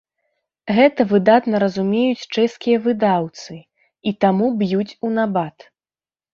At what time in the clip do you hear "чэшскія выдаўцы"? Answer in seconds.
2.35-3.61